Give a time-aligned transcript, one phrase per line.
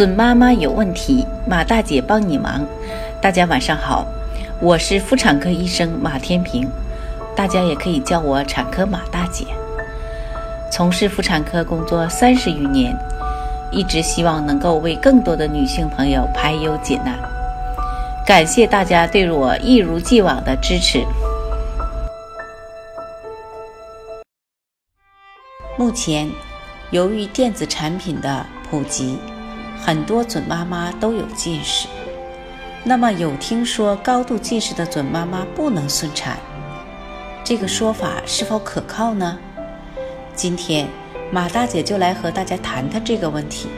[0.00, 2.66] 准妈妈有问题，马大姐帮你忙。
[3.20, 4.06] 大家晚上好，
[4.58, 6.66] 我是妇产科医生马天平，
[7.36, 9.44] 大家也可以叫我产科马大姐。
[10.72, 12.96] 从事妇产科工作三十余年，
[13.70, 17.14] 一直希望能够为更多的女性朋友排忧解难。
[18.26, 21.04] 感谢大家对我一如既往的支持。
[25.76, 26.26] 目前，
[26.90, 29.18] 由于电子产品的普及，
[29.82, 31.88] 很多准妈妈都有近视。
[32.84, 36.38] 那么，有听说高度近视的准妈妈不能顺产，
[37.44, 39.38] 这个说法是否可靠呢？
[40.34, 40.88] 今天，
[41.30, 43.68] 马大姐就来和大家谈谈这个问题。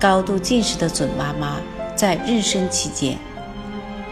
[0.00, 1.58] 高度近视的准妈妈
[1.94, 3.18] 在妊娠期间，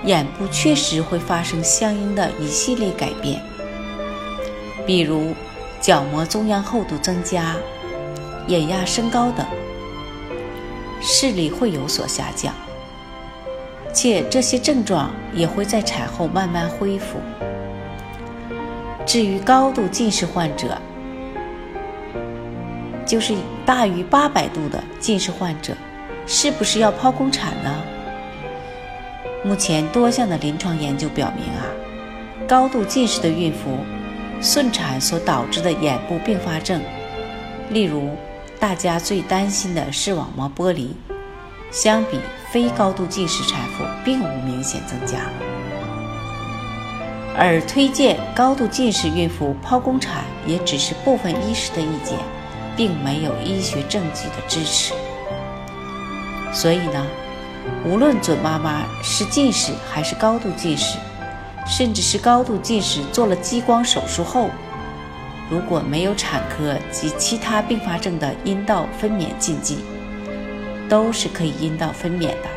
[0.04, 3.40] 眼部确实会发生相应的一系列改变，
[4.86, 5.34] 比如
[5.80, 7.56] 角膜中央厚度增加、
[8.46, 9.46] 眼压升高等，
[11.00, 12.54] 视力会有所下降，
[13.92, 17.18] 且这些症状也会在产后慢慢恢复。
[19.06, 20.78] 至于高度近视患者，
[23.06, 23.34] 就是
[23.64, 25.74] 大于八百度的近视患者，
[26.26, 27.82] 是不是要剖宫产呢？
[29.42, 31.64] 目前多项的临床研究表明啊，
[32.46, 33.78] 高度近视的孕妇
[34.42, 36.80] 顺产所导致的眼部并发症，
[37.70, 38.10] 例如
[38.60, 40.94] 大家最担心的视网膜剥离，
[41.72, 42.20] 相比
[42.52, 45.16] 非高度近视产妇并无明显增加。
[47.34, 52.16] 而推荐高度近视孕妇剖宫产，也只是部分医师的意见。
[52.76, 54.94] 并没有医学证据的支持，
[56.50, 57.06] 所以呢，
[57.84, 60.96] 无论准妈妈是近视还是高度近视，
[61.66, 64.48] 甚至是高度近视做了激光手术后，
[65.50, 69.78] 如果没有产科及其他并发症的阴道分娩禁忌，
[70.88, 72.48] 都是可以阴道分娩的。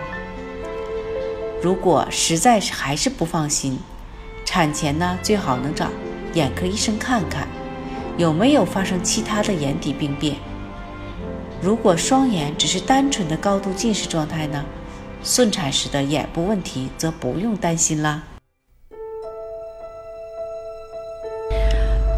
[1.62, 3.80] 如果实在是还是不放心，
[4.46, 5.88] 产前呢最好能找
[6.34, 7.48] 眼科医生看看。
[8.16, 10.36] 有没有发生其他的眼底病变？
[11.60, 14.64] 如果双眼只是单纯的高度近视状态呢？
[15.24, 18.22] 顺产时的眼部问题则不用担心啦。